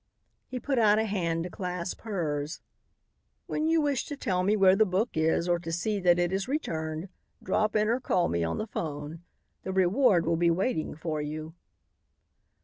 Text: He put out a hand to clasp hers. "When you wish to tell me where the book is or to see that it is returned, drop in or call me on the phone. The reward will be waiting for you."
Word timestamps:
He 0.47 0.59
put 0.59 0.79
out 0.79 0.97
a 0.97 1.03
hand 1.03 1.43
to 1.43 1.51
clasp 1.51 2.01
hers. 2.01 2.59
"When 3.45 3.67
you 3.67 3.81
wish 3.81 4.03
to 4.05 4.17
tell 4.17 4.41
me 4.41 4.55
where 4.57 4.75
the 4.75 4.83
book 4.83 5.09
is 5.13 5.47
or 5.47 5.59
to 5.59 5.71
see 5.71 5.99
that 5.99 6.17
it 6.17 6.33
is 6.33 6.47
returned, 6.47 7.07
drop 7.43 7.75
in 7.75 7.87
or 7.87 7.99
call 7.99 8.27
me 8.27 8.43
on 8.43 8.57
the 8.57 8.65
phone. 8.65 9.21
The 9.61 9.71
reward 9.71 10.25
will 10.25 10.37
be 10.37 10.49
waiting 10.49 10.95
for 10.95 11.21
you." 11.21 11.53